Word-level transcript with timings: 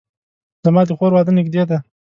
زما 0.65 0.81
د 0.87 0.89
خور 0.97 1.11
واده 1.13 1.31
نږدې 1.37 1.63
ده 1.69 1.77